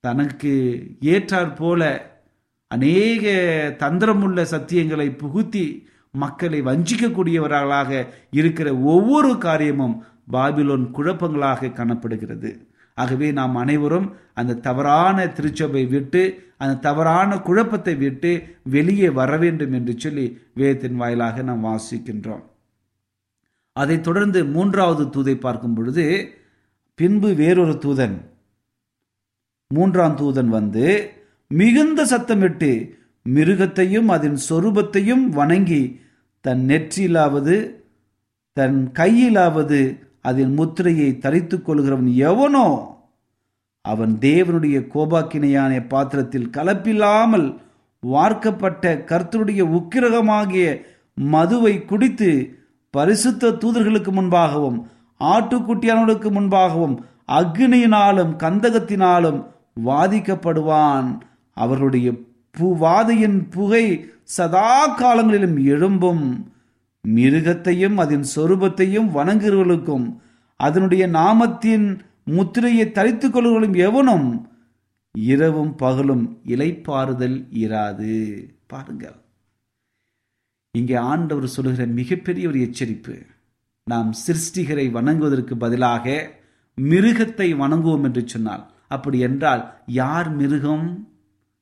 தனக்கு 0.00 0.52
ஏற்றாற் 1.00 1.56
போல 1.56 2.09
அநேக 2.70 3.24
தந்திரமுள்ள 3.78 4.40
சத்தியங்களை 4.54 5.08
புகுத்தி 5.16 5.64
மக்களை 6.10 6.62
வஞ்சிக்கக்கூடியவர்களாக 6.62 8.06
இருக்கிற 8.30 8.68
ஒவ்வொரு 8.76 9.38
காரியமும் 9.38 9.96
பாபிலோன் 10.32 10.84
குழப்பங்களாக 10.90 11.72
காணப்படுகிறது. 11.72 12.50
ஆகவே 12.94 13.32
நாம் 13.32 13.56
அனைவரும் 13.56 14.06
அந்த 14.34 14.58
தவறான 14.66 15.26
திருச்சபை 15.26 15.86
விட்டு 15.86 16.22
அந்த 16.56 16.80
தவறான 16.80 17.38
குழப்பத்தை 17.38 17.94
விட்டு 17.96 18.30
வெளியே 18.62 19.08
வர 19.10 19.36
வேண்டும் 19.36 19.72
என்று 19.72 19.94
சொல்லி 19.98 20.24
வேதத்தின் 20.54 20.96
வாயிலாக 20.96 21.42
நாம் 21.42 21.64
வாசிக்கின்றோம். 21.64 22.42
அதைத் 23.72 24.04
தொடர்ந்து 24.04 24.44
மூன்றாவது 24.44 25.04
தூதை 25.04 25.34
பார்க்கும் 25.40 25.74
பொழுது 25.74 26.04
பின்பு 26.94 27.34
வேறொரு 27.34 27.72
தூதன் 27.84 28.16
மூன்றாம் 29.66 30.16
தூதன் 30.16 30.50
வந்து 30.58 30.86
மிகுந்த 31.50 32.04
சத்தமிட்டு 32.04 32.98
மிருகத்தையும் 33.26 34.06
அதன் 34.06 34.36
சொரூபத்தையும் 34.48 35.24
வணங்கி 35.28 36.00
தன் 36.40 36.62
நெற்றியிலாவது 36.64 37.56
தன் 38.52 38.90
கையிலாவது 38.94 39.80
அதன் 40.20 40.54
முத்திரையை 40.54 41.18
தரித்துக் 41.18 41.66
கொள்கிறவன் 41.68 42.14
எவனோ 42.14 42.68
அவன் 43.84 44.14
தேவனுடைய 44.20 44.76
கோபாக்கினையான 44.94 45.86
பாத்திரத்தில் 45.88 46.50
கலப்பில்லாமல் 46.50 47.58
வார்க்கப்பட்ட 48.00 48.94
கர்த்தருடைய 48.94 49.62
உக்கிரகமாகிய 49.78 50.66
மதுவை 51.14 51.84
குடித்து 51.84 52.58
பரிசுத்த 52.90 53.50
தூதர்களுக்கு 53.50 54.12
முன்பாகவும் 54.12 54.78
ஆட்டுக்குட்டியானவர்களுக்கு 55.20 56.30
முன்பாகவும் 56.30 56.96
அக்னியினாலும் 57.32 58.32
கந்தகத்தினாலும் 58.36 59.40
வாதிக்கப்படுவான். 59.84 61.10
அவர்களுடைய 61.52 62.12
பூவாதையின் 62.58 63.50
புகை 63.50 64.10
சதா 64.22 64.86
காலங்களிலும் 64.86 65.56
எழும்பும். 65.56 66.46
மிருகத்தையும் 67.08 67.94
அதன் 67.94 68.24
சொரூபத்தையும் 68.36 69.10
வணங்குகிறவர்களுக்கும் 69.14 70.16
அதனுடைய 70.56 71.08
நாமத்தின் 71.08 71.98
முத்திரையை 72.24 72.92
தரித்துக் 72.92 73.32
கொள்வர்களும் 73.32 73.74
எவனும்? 73.74 74.48
இரவும் 75.18 75.74
பகலும் 75.74 76.40
இலைப்பாறுதல் 76.46 77.46
இராது. 77.52 78.42
பாருங்கள். 78.66 79.14
இங்கே 80.78 80.94
ஆண்டவர் 80.94 81.46
சொல்லுகிற 81.46 81.86
மிகப்பெரிய 81.86 82.48
ஒரு 82.48 82.58
எச்சரிப்பு. 82.58 83.26
நாம் 83.84 84.12
சிருஷ்டிகரை 84.26 84.90
வணங்குவதற்கு 84.90 85.54
பதிலாக 85.54 86.30
மிருகத்தை 86.80 87.56
வணங்குவோம் 87.56 88.02
என்று 88.02 88.28
சொன்னால் 88.28 88.70
அப்படி 88.88 89.18
என்றால் 89.18 89.82
யார் 89.86 90.30
மிருகம்? 90.30 91.09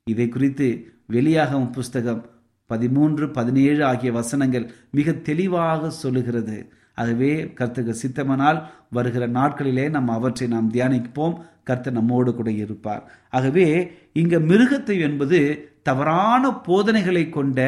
இதை 0.09 0.27
குறித்து 0.29 0.67
வெளியாகும் 1.07 1.71
புஸ்தகம் 1.71 2.23
பதிமூன்று 2.71 3.31
பதினேழு 3.31 3.83
ஆகிய 3.85 4.11
வசனங்கள் 4.13 4.67
மிக 4.91 5.13
தெளிவாக 5.29 5.91
சொல்லுகிறது. 6.03 6.59
ஆகவே 6.95 7.31
கர்த்தக 7.59 7.95
சித்தமனால் 8.03 8.59
வருகிற 8.91 9.25
நாட்களிலே 9.29 9.85
நாம் 9.91 10.09
அவற்றை 10.09 10.49
நாம் 10.49 10.73
தியானிப்போம். 10.73 11.37
கர்த்தர் 11.65 11.93
நம்மோடு 11.93 12.31
கூட 12.35 12.51
இருப்பார். 12.51 13.03
ஆகவே 13.31 13.67
இங்க 14.13 14.37
மிருகத்தை 14.51 14.97
என்பது 15.01 15.39
தவறான 15.83 16.51
போதனைகளை 16.61 17.25
கொண்ட 17.29 17.61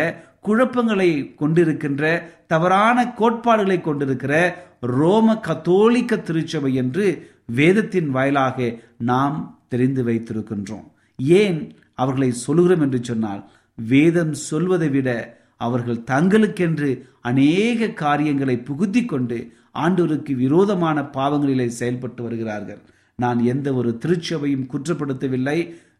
குழப்பங்களை 0.45 1.11
கொண்டிருக்கின்ற 1.41 2.05
தவறான 2.47 2.97
கோட்பாடுகளை 3.13 3.81
கொண்டிருக்கிற 3.81 4.35
ரோம 4.81 5.35
கத்தோலிக்க 5.47 6.17
திருச்சபை 6.17 6.73
என்று 6.75 7.07
வேதத்தின் 7.59 8.09
வாயிலாக 8.11 8.59
நாம் 9.11 9.37
தெரிந்து 9.69 10.03
வைத்திருக்கின்றோம். 10.05 10.89
ஏன்? 11.41 11.61
அவர்களை 12.03 12.31
சொல்கிறோம் 12.47 12.85
என்று 12.87 13.01
சொன்னால் 13.09 13.43
வேதம் 13.79 14.35
சொல்வதை 14.49 14.89
விட 14.97 15.09
அவர்கள் 15.67 16.05
தங்களுக்கென்று 16.11 16.91
அநேக 17.29 17.89
காரியங்களை 18.03 18.57
புகுத்தி 18.69 19.03
கொண்டு 19.05 19.39
ஆண்டவருக்கு 19.85 20.33
விரோதமான 20.45 20.99
பாவங்களிலே 21.17 21.67
செயல்பட்டு 21.81 22.21
வருகிறார்கள். 22.23 22.81
நான் 23.19 23.41
எந்த 23.53 23.69
ஒரு 23.81 23.91
திருச்சபையும் 24.03 24.69
குற்றப்படுத்தவில்லை. 24.73 25.59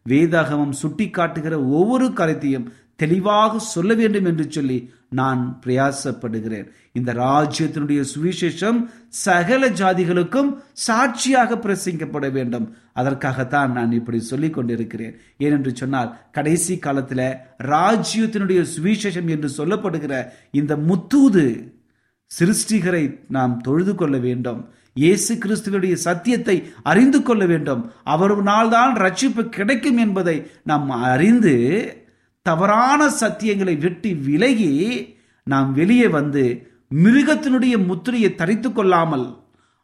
வேதாகமம் 0.09 0.77
சுட்டி 0.81 1.05
காட்டுகிற 1.09 1.55
ஒவ்வொரு 1.79 2.07
காரியத்தையும் 2.13 2.69
தெளிவாக 3.01 3.59
சொல்ல 3.73 3.91
வேண்டும் 3.99 4.27
என்று 4.31 4.45
சொல்லி 4.49 4.77
நான் 5.19 5.41
பிரயாசப்படுகிறேன். 5.63 6.67
இந்த 6.93 7.13
ராஜ்யத்தினுடைய 7.13 8.01
சுவிசேஷம் 8.13 8.79
சகல 9.09 9.69
ஜாதிகளுக்கும் 9.69 10.49
சாட்சியாக 10.85 11.55
பிரசங்கிக்கப்பட 11.55 12.31
வேண்டும். 12.31 12.67
அதற்காகத்தான் 12.93 13.71
நான் 13.71 13.91
இப்படி 13.91 14.19
சொல்லிக் 14.19 14.53
கொண்டிருக்கிறேன். 14.53 15.15
ஏனென்று 15.39 15.73
சொன்னால் 15.73 16.13
கடைசி 16.31 16.77
காலத்தில் 16.77 17.27
ராஜ்யத்தினுடைய 17.73 18.61
சுவிசேஷம் 18.75 19.27
என்று 19.27 19.49
சொல்லப்படுகிற 19.57 20.25
இந்த 20.51 20.75
முத்தூது 20.89 21.45
சிருஷ்டிகரை 22.39 23.03
நாம் 23.27 23.55
தொழுது 23.61 23.95
கொள்ள 23.95 24.17
வேண்டும். 24.17 24.61
இயேசு 24.93 25.33
கிறிஸ்துவனுடைய 25.35 25.93
சத்தியத்தை 25.93 26.55
அறிந்து 26.83 27.19
கொள்ள 27.21 27.45
வேண்டும். 27.45 27.91
அவருனால் 28.03 28.69
தான் 28.69 28.93
ரட்சிப்பு 28.95 29.43
கிடைக்கும் 29.49 29.97
என்பதை 29.97 30.37
நாம் 30.63 30.89
அறிந்து 30.89 31.53
தவறான 32.41 33.07
சத்தியங்களை 33.07 33.77
விட்டு 33.77 34.15
விலகி 34.15 34.71
நாம் 35.43 35.73
வெளியே 35.73 36.07
வந்து 36.07 36.43
மிருகத்தினுடைய 37.03 37.85
முத்திரையை 37.85 38.35
தரித்து 38.35 38.69
கொள்ளாமல் 38.71 39.27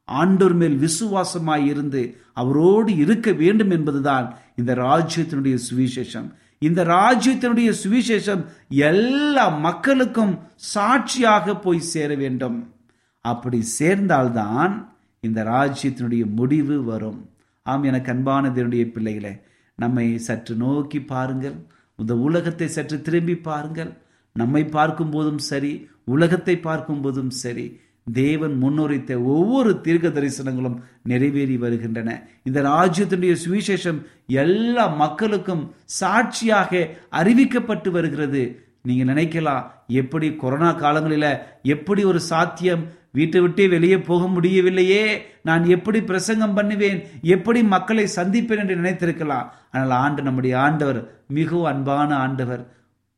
ஆண்டோர் 0.07 0.55
மேல் 0.55 0.77
விசுவாசமாய் 0.79 1.65
இருந்து 1.65 2.17
அவரோடு 2.33 2.95
இருக்க 2.95 3.31
வேண்டும் 3.31 3.69
என்பதுதான் 3.69 4.35
இந்த 4.55 4.75
ராஜ்யத்தினுடைய 4.75 5.57
சுவிசேஷம். 5.69 6.27
இந்த 6.59 6.83
ராஜ்யத்தினுடைய 6.85 7.73
சுவிசேஷம் 7.83 8.45
எல்லா 8.69 9.47
மக்களுக்கும் 9.47 10.39
சாட்சியாக 10.55 11.55
போய் 11.55 11.79
சேர 11.79 12.15
வேண்டும். 12.15 12.73
அப்படி 13.21 13.61
சேர்ந்தால்தான் 13.61 14.73
இந்த 15.19 15.43
ராஜ்யத்தினுடைய 15.43 16.23
முடிவு 16.35 16.83
வரும். 16.83 17.29
ஆம் 17.63 17.83
எனக்கு 17.83 18.11
அன்பானதனுடைய 18.11 18.85
பிள்ளைகளை 18.91 19.41
நம்மை 19.75 20.17
சற்று 20.17 20.55
நோக்கி 20.55 21.01
பாருங்கள். 21.01 21.57
இந்த 22.01 22.15
உலகத்தை 22.15 22.67
சற்று 22.67 23.01
திரும்பி 23.01 23.35
பாருங்கள். 23.35 23.91
நம்மை 24.35 24.63
பார்க்கும் 24.65 25.09
போதும் 25.09 25.37
சரி 25.37 25.73
உலகத்தை 26.03 26.55
பார்க்கும் 26.59 27.01
போதும் 27.01 27.29
சரி 27.29 27.79
தேவன் 28.13 28.53
முன்னுரைத்த 28.63 29.11
ஒவ்வொரு 29.23 29.71
தீர்க்க 29.81 30.07
தரிசனங்களும் 30.07 30.77
நிறைவேறி 31.01 31.57
வருகின்றன. 31.57 32.09
இந்த 32.43 32.59
ராஜ்யத்தினுடைய 32.61 33.35
சுவிசேஷம் 33.45 33.99
எல்லா 34.43 34.87
மக்களுக்கும் 34.87 35.63
சாட்சியாக 35.85 36.71
அறிவிக்கப்பட்டு 37.11 37.89
வருகிறது. 37.89 38.43
நீங்க 38.81 39.13
நினைக்கலாம் 39.13 39.63
எப்படி 40.01 40.27
கொரோனா 40.35 40.69
காலங்களில 40.79 41.25
எப்படி 41.63 42.03
ஒரு 42.03 42.19
சாத்தியம் 42.19 42.83
வீட்டை 43.13 43.39
விட்டே 43.41 43.65
வெளியே 43.67 43.97
போக 44.09 44.23
முடியவில்லையே. 44.27 45.03
நான் 45.43 45.63
எப்படி 45.75 45.99
பிரசங்கம் 46.01 46.53
பண்ணுவேன்? 46.53 46.99
எப்படி 47.35 47.59
மக்களை 47.75 48.05
சந்திப்பேன் 48.15 48.61
என்று 48.63 48.75
நினைத்திருக்கலாம். 48.75 49.47
ஆனால் 49.71 49.95
ஆண்டு 50.03 50.21
நம்முடைய 50.21 50.55
ஆண்டவர் 50.59 50.99
மிகவும் 51.37 51.69
அன்பான 51.71 52.09
ஆண்டவர் 52.25 52.63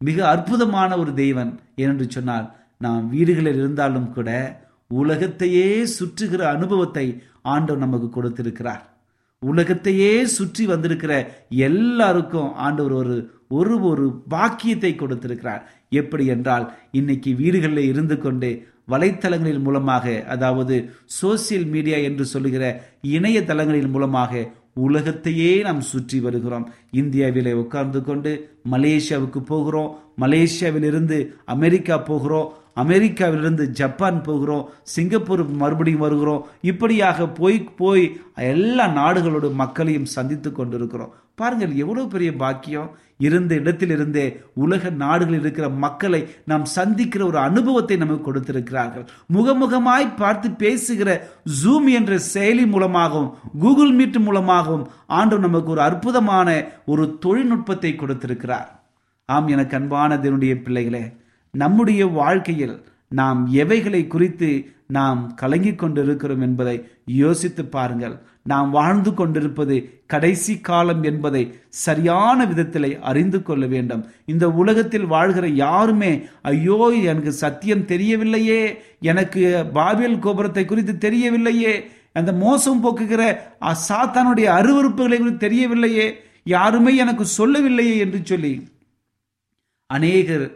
மிக 0.01 0.17
அற்புதமான 0.33 0.97
ஒரு 0.97 1.13
தெய்வன் 1.13 1.51
ஏனென்று 1.81 2.07
சொன்னால் 2.09 2.45
நாம் 2.77 3.05
வீடுகளில் 3.13 3.59
இருந்தாலும் 3.61 4.11
கூட 4.13 4.29
உலகத்தையே 4.91 5.65
சுற்றுகிற 5.97 6.41
அனுபவத்தை 6.55 7.07
ஆண்டவர் 7.53 7.83
நமக்கு 7.85 8.07
கொடுத்திருக்கிறார். 8.09 8.83
உலகத்தையே 9.41 10.13
சுற்றி 10.37 10.63
வந்திருக்கிற 10.65 11.13
எல்லாருக்கும் 11.67 12.49
ஆண்டவர் 12.65 12.95
ஒரு 13.01 13.17
ஒரு 13.57 13.75
ஒரு 13.89 14.05
பாக்கியத்தை 14.33 14.91
கொடுத்திருக்கிறார். 14.95 15.61
எப்படி 16.01 16.25
என்றால் 16.35 16.65
இன்னைக்கு 16.91 17.31
வீடுகளில் 17.41 17.89
இருந்து 17.91 18.17
கொண்டு 18.17 18.49
வலைத்தளங்களின் 18.89 19.65
மூலமாக 19.67 20.23
அதாவது 20.35 20.77
சோசியல் 21.21 21.67
மீடியா 21.73 21.97
என்று 22.09 22.25
சொல்லுகிற 22.25 22.65
இணையதளங்களின் 23.15 23.91
மூலமாக 23.95 24.47
உலகத்தையே 24.87 25.51
நாம் 25.61 25.81
சுற்றி 25.81 26.17
வருகிறோம். 26.19 26.65
இந்தியாவிலே 26.91 27.53
உட்கார்ந்து 27.53 27.99
கொண்டு 28.03 28.31
மலேசியாவுக்கு 28.71 29.39
போகிறோம் 29.51 29.91
மலேசியாவிலிருந்து 30.23 31.17
அமெரிக்கா 31.55 31.97
போகிறோம் 32.09 32.49
அமெரிக்காவிலிருந்து 32.83 33.63
ஜப்பான் 33.79 34.19
போகிறோம் 34.21 34.67
சிங்கப்பூர் 34.93 35.41
மறுபடியும் 35.61 36.03
வருகிறோம். 36.05 36.45
இப்படியாக 36.61 37.27
போய் 37.39 37.57
போய் 37.81 38.03
எல்லா 38.53 38.85
நாடுகளோட 38.99 39.47
மக்களையும் 39.53 40.11
சந்தித்து 40.15 40.51
கொண்டிருக்கிறோம். 40.51 41.13
பாருங்கள் 41.35 41.73
எவ்வளவு 41.83 42.07
பெரிய 42.07 42.31
பாக்கியம். 42.43 42.89
இருந்த 43.19 43.55
இடத்திலிருந்தே 43.55 44.25
உலக 44.53 44.89
நாடுகளில் 44.89 45.39
இருக்கிற 45.39 45.69
மக்களை 45.69 46.21
நாம் 46.45 46.65
சந்திக்கிற 46.65 47.25
ஒரு 47.25 47.37
அனுபவத்தை 47.37 47.97
நமக்கு 47.97 48.23
கொடுத்திருக்கிறார்கள். 48.23 49.05
முகமுகமாய் 49.33 50.07
பார்த்து 50.15 50.49
பேசுகிற 50.51 51.09
ஜூம் 51.63 51.87
என்ற 51.99 52.19
செயலி 52.33 52.65
மூலமாகவும் 52.67 53.31
கூகுள் 53.59 53.91
மீட் 53.91 54.17
மூலமாகவும் 54.17 54.85
ஆண்டு 55.07 55.39
நமக்கு 55.39 55.71
ஒரு 55.71 55.81
அற்புதமான 55.81 56.49
ஒரு 56.85 57.05
தொழில்நுட்பத்தை 57.19 57.95
கொடுத்திருக்கிறார். 57.95 58.69
ஆம் 59.25 59.47
எனக்கு 59.47 59.75
அன்பான 59.77 60.17
தேவனுடைய 60.17 60.55
பிள்ளைகளே 60.63 61.03
நம்முடைய 61.53 62.01
வாழ்க்கையில் 62.05 62.75
நாம் 63.19 63.39
எவைகளை 63.61 64.07
குறித்து 64.07 64.49
நாம் 64.87 65.19
கலங்கிக் 65.35 65.79
கொண்டிருக்கிறோம் 65.79 66.41
என்பதை 66.41 66.75
யோசித்து 67.05 67.63
பாருங்கள். 67.65 68.15
நாம் 68.45 68.69
வாழ்ந்து 68.69 69.13
கொண்டிருப்பது 69.13 69.75
கடைசி 70.07 70.53
காலம் 70.59 71.03
என்பதை 71.03 71.41
சரியான 71.69 72.45
விதத்தில் 72.45 72.99
அறிந்து 73.01 73.39
கொள்ள 73.41 73.65
வேண்டும். 73.65 74.03
இந்த 74.25 74.45
உலகத்தில் 74.51 75.05
வாழ்கிற 75.05 75.47
யாருமே 75.47 76.11
ஐயோ 76.41 76.77
எனக்கு 77.03 77.31
சத்தியம் 77.31 77.85
தெரியவில்லையே 77.93 78.61
எனக்கு 79.11 79.41
பாபியல் 79.73 80.19
கோபுரத்தை 80.19 80.65
குறித்து 80.65 80.95
தெரியவில்லையே 81.09 81.73
அந்த 82.13 82.31
மோசம் 82.33 82.81
போக்குகிற 82.85 83.23
சாத்தானுடைய 83.89 84.47
அருவறுப்புகளை 84.59 85.17
குறித்து 85.17 85.43
தெரியவில்லையே 85.47 86.07
யாருமே 86.43 86.95
எனக்கு 86.95 87.25
சொல்லவில்லையே 87.25 87.97
என்று 87.97 88.19
சொல்லி 88.23 88.53
அநேகர் 89.85 90.47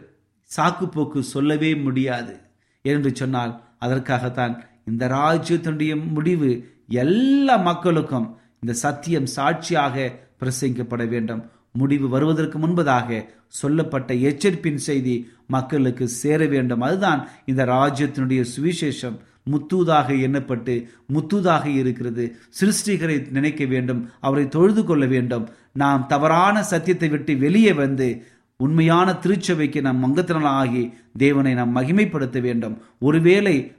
சாக்கு 0.50 0.86
போக்கு 0.90 1.22
சொல்லவே 1.22 1.70
முடியாது. 1.74 2.34
என்று 2.82 3.10
சொன்னால் 3.14 3.52
அதற்காகத்தான் 3.78 4.54
இந்த 4.84 5.04
ராஜ்யத்தினுடைய 5.08 5.92
முடிவு 6.16 6.50
எல்லா 6.88 7.56
மக்களுக்கும் 7.56 8.36
இந்த 8.60 8.72
சத்தியம் 8.72 9.26
சாட்சியாக 9.26 10.20
பிரசங்கிக்கப்பட 10.40 11.08
வேண்டும். 11.08 11.50
முடிவு 11.72 12.08
வருவதற்கு 12.08 12.58
முன்பதாக 12.58 13.24
சொல்லப்பட்ட 13.46 14.14
எச்சரிப்பின் 14.14 14.78
செய்தி 14.78 15.28
மக்களுக்கு 15.46 16.08
சேர 16.08 16.46
வேண்டும். 16.46 16.80
அதுதான் 16.80 17.28
இந்த 17.46 17.64
ராஜ்யத்தினுடைய 17.64 18.44
சுவிசேஷம். 18.56 19.16
முத்தூதாக 19.50 20.08
எண்ணப்பட்டு 20.08 20.88
முத்தூதாக 21.12 21.66
இருக்கிறது. 21.66 22.36
சிருஷ்டிகரை 22.60 23.30
நினைக்க 23.30 23.64
வேண்டும். 23.64 24.10
அவரை 24.20 24.48
தொழுது 24.48 24.84
கொள்ள 24.84 25.06
வேண்டும். 25.06 25.48
நாம் 25.72 26.04
தவறான 26.08 26.62
சத்தியத்தை 26.62 27.08
விட்டு 27.08 27.36
வெளியே 27.36 27.72
வந்து 27.72 28.26
உண்மையான 28.56 29.12
திருச்சபைக்கு 29.12 29.80
நாம் 29.80 30.02
மங்கத்தினலாகி 30.04 30.92
தேவனை 31.16 31.54
நாம் 31.54 31.76
மகிமைப்படுத்த 31.76 32.40
வேண்டும். 32.40 32.82
ஒருவேளை 33.00 33.72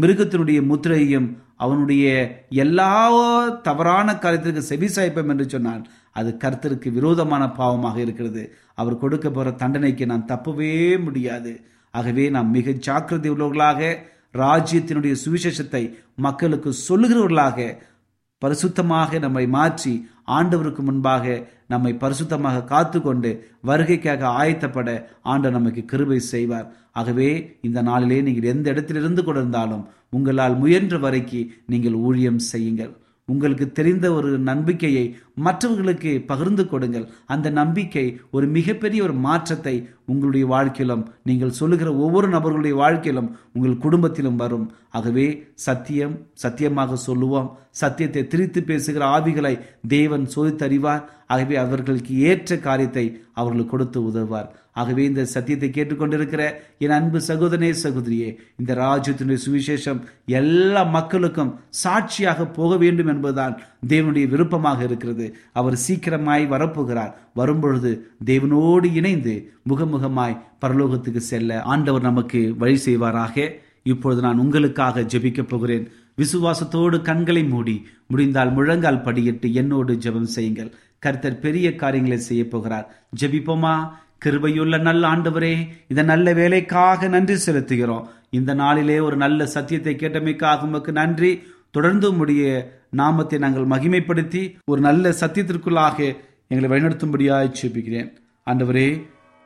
மிருகத்தினுடைய 0.00 0.62
முத்திரையும் 0.62 1.36
அவனுடைய 1.56 2.06
எல்லா 2.48 2.90
தவறான 3.48 4.12
காரியத்திற்கு 4.12 4.62
செவிசாய்ப்பம் 4.70 5.28
என்று 5.28 5.48
சொன்னால் 5.48 5.82
அது 6.12 6.36
கர்த்தருக்கு 6.44 6.92
விரோதமான 6.92 7.44
பாவமாக 7.44 7.96
இருக்கிறது. 7.96 8.42
அவர் 8.74 8.98
கொடுக்க 8.98 9.30
போகிற 9.30 9.56
தண்டனைக்கு 9.56 10.06
நாம் 10.06 10.28
தப்பவே 10.28 11.02
முடியாது. 11.02 11.52
ஆகவே 11.90 12.24
நாம் 12.30 12.50
மிக 12.50 12.70
ஜாக்கிரதை 12.70 13.30
உள்ளவர்களாக 13.30 13.96
ராஜ்யத்தினுடைய 14.34 15.14
சுவிசேஷத்தை 15.24 15.82
மக்களுக்கு 16.16 16.70
சொல்லுகிறவர்களாக 16.88 17.58
பரிசுத்தமாக 18.44 19.18
நம்மை 19.18 19.44
மாற்றி 19.56 19.94
ஆண்டவருக்கு 20.38 20.82
முன்பாக 20.88 21.24
நம்மை 21.72 21.92
பரிசுத்தமாக 22.02 22.64
காத்து 22.64 22.98
கொண்டு 23.00 23.30
வருகைக்காக 23.68 24.22
ஆயத்தப்பட 24.40 24.88
ஆண்டவர் 25.22 25.56
நமக்கு 25.58 25.82
கிருபை 25.84 26.18
செய்வார். 26.32 26.66
ஆகவே 26.92 27.28
இந்த 27.62 27.78
நாளிலே 27.82 28.18
நீங்கள் 28.22 28.50
எந்த 28.54 28.66
இடத்திலிருந்து 28.70 29.22
கொண்டிருந்தாலும் 29.22 29.84
உங்களால் 30.10 30.56
முயன்ற 30.56 30.96
வரைக்கு 30.98 31.40
நீங்கள் 31.66 31.96
ஊழியம் 32.06 32.38
செய்யுங்கள். 32.52 32.92
உங்களுக்கு 33.32 33.66
தெரிந்த 33.76 34.06
ஒரு 34.16 34.28
நம்பிக்கையை 34.48 35.04
மற்றவர்களுக்கு 35.46 36.10
பகிர்ந்து 36.26 36.64
கொடுங்கள். 36.72 37.06
அந்த 37.26 37.48
நம்பிக்கை 37.50 38.04
ஒரு 38.30 38.46
மிகப்பெரிய 38.56 39.00
ஒரு 39.06 39.14
மாற்றத்தை 39.24 39.74
உங்களுடைய 40.12 40.46
வாழ்க்கையிலும் 40.52 41.02
நீங்கள் 41.28 41.56
சொல்லுகிற 41.60 41.88
ஒவ்வொரு 42.04 42.28
நபர்களுடைய 42.28 42.74
வாழ்க்கையிலும் 42.82 43.30
உங்கள் 43.52 43.82
குடும்பத்திலும் 43.84 44.38
வரும். 44.42 44.66
ஆகவே 44.90 45.26
சத்தியம் 45.66 46.14
சத்தியமாக 46.44 46.96
சொல்லுவோம். 47.08 47.48
சத்தியத்தை 47.82 48.22
திரித்து 48.26 48.62
பேசுகிற 48.62 49.04
ஆவிகளை 49.16 49.54
தேவன் 49.88 50.26
சோதித்தறிவார். 50.36 51.02
ஆகவே 51.26 51.56
அவர்களுக்கு 51.56 52.12
ஏற்ற 52.30 52.58
காரியத்தை 52.68 53.06
அவர்கள் 53.34 53.72
கொடுத்து 53.72 53.98
உதவுவார். 54.04 54.48
ஆகவே 54.76 55.02
இந்த 55.04 55.24
சத்தியத்தை 55.24 55.68
கேட்டுக்கொண்டிருக்கிற 55.68 56.42
என் 56.78 56.94
அன்பு 56.98 57.18
சகோதரனே 57.28 57.70
சகோதரியே 57.82 58.30
இந்த 58.58 58.74
ராஜ்யத்தினுடைய 58.74 59.38
சுவிசேஷம் 59.46 60.00
எல்லா 60.26 60.82
மக்களுக்கும் 60.96 61.52
சாட்சியாக 61.82 62.46
போக 62.58 62.76
வேண்டும் 62.76 63.06
என்பதுதான் 63.06 63.54
தேவனுடைய 63.88 64.26
விருப்பமாக 64.28 64.84
இருக்கிறது. 64.84 65.26
அவர் 65.52 65.78
சீக்கிரமாய் 65.88 66.50
வரப்போகிறார். 66.50 67.12
வரும்பொழுது 67.34 67.90
தேவனோடு 68.24 68.94
இணைந்து 68.94 69.34
முகமுகமாய் 69.68 70.40
பரலோகத்துக்கு 70.60 71.22
செல்ல 71.32 71.62
ஆண்டவர் 71.62 72.02
நமக்கு 72.02 72.54
வழி 72.58 72.78
செய்வாராக. 72.86 73.48
இப்பொழுது 73.82 74.20
நான் 74.20 74.38
உங்களுக்காக 74.38 75.06
ஜெபிக்கப் 75.12 75.48
போகிறேன். 75.48 75.84
விசுவாசத்தோடு 76.18 77.02
கண்களை 77.02 77.44
மூடி 77.44 77.76
முடிந்தால் 78.06 78.52
முழங்கால் 78.52 79.04
படியிட்டு 79.04 79.48
என்னோடு 79.52 79.92
ஜெபம் 79.94 80.32
செய்யுங்கள். 80.36 80.70
கர்த்தர் 80.98 81.42
பெரிய 81.44 81.66
காரியங்களை 81.74 82.18
செய்ய 82.18 82.42
போகிறார். 82.48 82.86
ஜெபிப்போமா? 83.20 83.74
கிருபையுள்ள 84.24 84.76
நல்ல 84.88 85.02
ஆண்டவரே 85.12 85.54
இந்த 85.90 86.02
நல்ல 86.12 86.32
வேலைக்காக 86.40 87.08
நன்றி 87.14 87.34
செலுத்துகிறோம். 87.46 88.06
இந்த 88.38 88.54
நாளிலே 88.62 88.96
ஒரு 89.06 89.16
நல்ல 89.24 89.46
சத்தியத்தை 89.54 89.94
கேட்டமைக்காக 90.02 90.66
உமக்கு 90.68 90.92
நன்றி. 91.00 91.32
தொடர்ந்து 91.70 92.08
உடைய 92.22 92.44
நாமத்தை 93.00 93.38
நாங்கள் 93.44 93.70
மகிமைப்படுத்தி 93.72 94.42
ஒரு 94.70 94.80
நல்ல 94.80 95.14
சத்தியத்திற்குள்ளாக 95.20 95.98
எங்களை 96.50 96.68
வழிநடத்தும்படியாய் 96.72 97.54
ஜெபிக்கிறேன். 97.58 98.10
ஆண்டவரே 98.46 98.88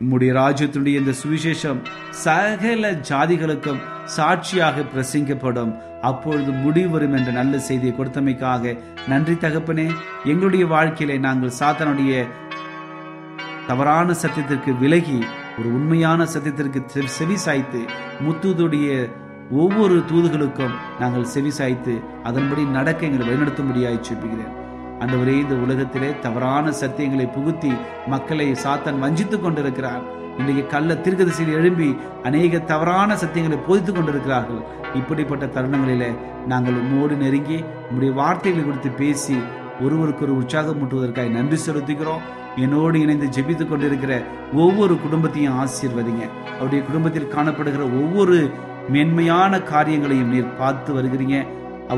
உம்முடைய 0.01 0.31
ராஜ்யத்தினுடைய 0.41 1.01
இந்த 1.03 1.13
சுவிசேஷம் 1.23 1.81
சகல 2.25 2.91
ஜாதிகளுக்கும் 3.09 3.81
சாட்சியாக 4.17 4.85
பிரசங்கப்படும் 4.93 5.73
அப்பொழுது 6.09 6.51
முடிவு 6.65 6.91
வரும் 6.91 7.17
என்ற 7.19 7.31
நல்ல 7.39 7.55
செய்தியை 7.67 7.93
கொடுத்தமைக்காக 7.97 8.73
நன்றி 9.09 9.35
தகப்பனே. 9.43 9.87
எங்களுடைய 10.25 10.67
வாழ்க்கையிலே 10.75 11.17
நாங்கள் 11.27 11.59
சாத்தனுடைய 11.59 12.23
தவறான 13.71 14.15
சத்தியத்திற்கு 14.23 14.79
விலகி 14.79 15.19
ஒரு 15.59 15.69
உண்மையான 15.75 16.25
சத்தியத்திற்கு 16.25 16.81
செவி 17.17 17.37
சாய்த்து 17.37 17.81
முத்துதுடைய 18.27 18.89
ஒவ்வொரு 19.51 19.97
தூதுகளுக்கும் 20.11 20.75
நாங்கள் 21.01 21.31
செவி 21.35 21.51
சாய்த்து 21.51 21.95
அதன்படி 22.23 22.63
நடக்க 22.77 23.07
எங்களை 23.07 23.27
வழிநடத்தும்படியாய் 23.29 24.01
அந்த 25.03 25.15
ஒரே 25.17 25.35
இந்த 25.39 25.55
உலகத்திலே 25.55 26.09
தவறான 26.23 26.73
சத்தியங்களை 26.81 27.27
புகுத்தி 27.37 27.71
மக்களை 28.07 28.47
சாத்தான் 28.65 28.99
வஞ்சித்து 28.99 29.41
கொண்டிருக்கிறார். 29.41 30.03
இன்றைக்கு 30.39 30.65
கள்ள 30.67 30.95
தீர்க்கதரிசியில் 30.95 31.57
எழும்பி 31.61 31.89
அநேக 32.23 32.59
தவறான 32.73 33.15
சத்தியங்களை 33.15 33.59
போதித்துக் 33.67 33.95
கொண்டிருக்கிறார்கள். 33.95 34.61
இப்படிப்பட்ட 34.95 35.47
தருணங்களிலே 35.47 36.11
நாங்கள் 36.47 36.83
உம்மோடு 36.83 37.17
நெருங்கி 37.17 37.59
உங்களுடைய 37.83 38.13
வார்த்தைகளை 38.21 38.67
குறித்து 38.67 38.91
பேசி 38.91 39.39
ஒருவருக்கு 39.81 40.25
ஒரு 40.25 40.37
உற்சாகம் 40.37 40.79
மூட்டுவதற்காக 40.81 41.31
நன்றி 41.39 41.59
செலுத்துகிறோம். 41.67 42.27
என்னோடு 42.57 43.01
இணைந்து 43.01 43.27
ஜெபித்து 43.27 43.69
கொண்டிருக்கிற 43.69 44.23
ஒவ்வொரு 44.55 44.97
குடும்பத்தையும் 45.03 45.59
ஆசீர்வதிங்க. 45.63 46.25
அவருடைய 46.57 46.85
குடும்பத்தில் 46.85 47.33
காணப்படுகிற 47.37 47.83
ஒவ்வொரு 48.03 48.51
மேன்மையான 48.89 49.63
காரியங்களையும் 49.63 50.29
நீர் 50.29 50.57
பார்த்து 50.57 50.95
வருகிறீங்க. 50.95 51.47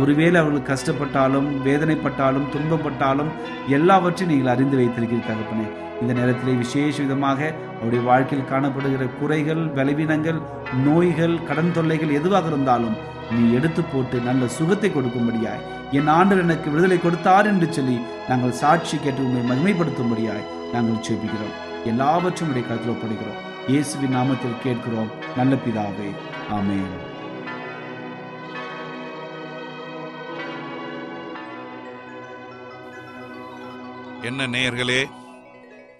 ஒருவேளை 0.00 0.40
அவர்கள் 0.40 0.68
கஷ்டப்பட்டாலும் 0.70 1.48
வேதனைப்பட்டாலும் 1.64 2.50
துன்பப்பட்டாலும் 2.54 3.30
எல்லாவற்றையும் 3.68 4.32
நீங்கள் 4.32 4.52
அறிந்து 4.54 4.76
வைத்திருக்கிறீர்கள் 4.80 5.30
தகப்பனே. 5.30 5.66
இந்த 6.00 6.12
நேரத்திலே 6.12 6.52
விசேஷ 6.52 7.02
விதமாக 7.02 7.40
அவருடைய 7.78 8.04
வாழ்க்கையில் 8.04 8.50
காணப்படுகிற 8.52 9.18
குறைகள் 9.20 9.62
பலவீனங்கள் 9.76 10.40
நோய்கள் 10.86 11.44
கடன் 11.48 11.72
தொல்லைகள் 11.72 12.16
எதுவாக 12.20 12.46
இருந்தாலும் 12.46 12.96
நீ 13.30 13.52
எடுத்து 13.52 13.82
போட்டு 13.82 14.18
நல்ல 14.20 14.46
சுகத்தை 14.46 14.90
கொடுக்கும்படியாய் 14.90 15.64
என் 15.98 16.10
ஆண்டவர் 16.16 16.44
எனக்கு 16.44 16.68
விடுதலை 16.70 16.96
கொடுத்தார் 17.00 17.46
என்று 17.46 17.66
சொல்லி 17.72 17.96
நாங்கள் 18.28 18.58
சாட்சி 18.60 18.96
கேட்டு 18.98 19.24
உண்மை 19.24 19.42
மகிமைப்படுத்தும்படியாய் 19.48 20.46
நாங்கள் 20.72 21.02
ஜெபிக்கிறோம். 21.06 21.56
எல்லாவற்றும் 21.90 22.50
உடைய 22.50 22.64
கருத்தில் 22.66 22.92
ஒப்படுகிறோம் 22.92 23.40
இயேசுவின் 23.70 24.14
நாமத்தில் 24.16 24.62
கேட்கிறோம். 24.62 25.10
நல்ல 25.36 25.54
பிதாவே 25.64 26.10
ஆமேன். 26.58 26.94
என்ன 34.28 34.46
நேயர்களே 34.46 35.00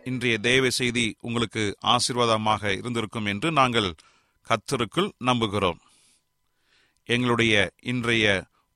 இன்றைய 0.05 0.39
தேவ 0.39 0.71
செய்தி 0.71 1.17
உங்களுக்கு 1.21 1.65
ஆசீர்வாதமாக 1.95 2.73
இருந்திருக்கும் 2.79 3.29
என்று 3.33 3.51
நாங்கள் 3.53 3.91
கத்தருக்குள் 4.47 5.11
நம்புகிறோம். 5.25 5.81
எங்களுடைய 7.05 7.55
இன்றைய 7.83 8.27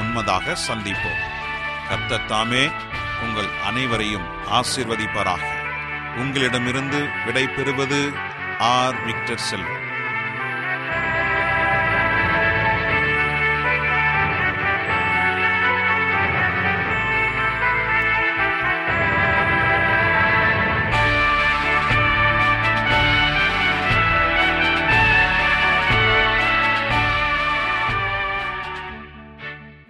உண்மதாக 0.00 0.56
சந்திப்போம். 0.68 1.22
கத்தத்தாமே 1.88 2.26
தாமே 2.26 2.70
உங்கள் 3.22 3.48
அனைவரையும் 3.64 4.26
ஆசிர்வதிப்பராக. 4.52 5.40
உங்களிடமிருந்து 6.16 7.08
விடை 7.24 7.48
பெறுவது 7.48 8.12
ஆர். 8.58 9.04
விக்டர் 9.04 9.38
செல்வம். 9.38 9.79